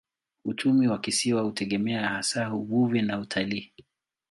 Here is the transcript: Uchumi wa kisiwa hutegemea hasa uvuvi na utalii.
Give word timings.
Uchumi 0.45 0.87
wa 0.87 0.99
kisiwa 0.99 1.41
hutegemea 1.41 2.09
hasa 2.09 2.53
uvuvi 2.53 3.01
na 3.01 3.19
utalii. 3.19 3.73